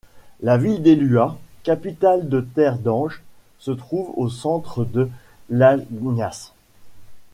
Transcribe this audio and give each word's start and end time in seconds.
La 0.41 0.57
ville 0.57 0.81
d'Elua, 0.81 1.37
capitale 1.61 2.27
de 2.27 2.41
Terre 2.41 2.79
d'Ange, 2.79 3.21
se 3.59 3.69
trouve 3.69 4.11
au 4.17 4.29
centre 4.29 4.83
de 4.83 5.07
l'Agnace. 5.51 6.53